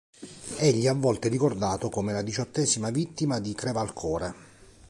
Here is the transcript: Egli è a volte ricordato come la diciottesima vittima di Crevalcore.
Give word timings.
Egli 0.57 0.85
è 0.85 0.87
a 0.87 0.95
volte 0.95 1.27
ricordato 1.29 1.89
come 1.89 2.11
la 2.11 2.23
diciottesima 2.23 2.89
vittima 2.89 3.39
di 3.39 3.53
Crevalcore. 3.53 4.33